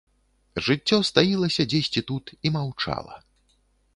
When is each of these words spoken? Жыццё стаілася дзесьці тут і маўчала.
Жыццё 0.67 0.97
стаілася 1.09 1.67
дзесьці 1.75 2.03
тут 2.11 2.25
і 2.47 2.53
маўчала. 2.55 3.15